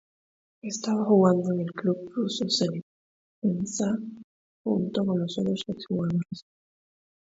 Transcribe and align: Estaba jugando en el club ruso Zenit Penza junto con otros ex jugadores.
Estaba 0.63 1.05
jugando 1.05 1.51
en 1.53 1.59
el 1.59 1.71
club 1.73 2.11
ruso 2.15 2.45
Zenit 2.49 2.83
Penza 3.39 3.95
junto 4.63 5.05
con 5.05 5.21
otros 5.21 5.63
ex 5.67 5.85
jugadores. 5.87 6.43